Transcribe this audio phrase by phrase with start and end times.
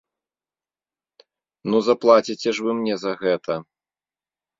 [1.73, 3.53] Ну заплаціце ж вы мне за гэта!